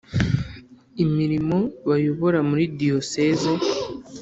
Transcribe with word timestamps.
imirimo 1.03 1.57
bayobora 1.89 2.39
muri 2.49 2.63
Diyoseze 2.79 3.51